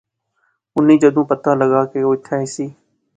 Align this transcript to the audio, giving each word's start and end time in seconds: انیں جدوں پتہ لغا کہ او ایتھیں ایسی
انیں 0.75 0.99
جدوں 1.01 1.25
پتہ 1.31 1.51
لغا 1.61 1.81
کہ 1.91 1.99
او 2.03 2.11
ایتھیں 2.13 2.37
ایسی 2.41 2.67